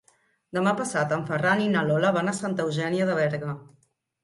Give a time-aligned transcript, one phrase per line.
[0.57, 3.57] Demà passat en Ferran i na Lola van a Santa Eugènia de Berga.